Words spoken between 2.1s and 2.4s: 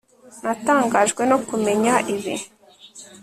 ibi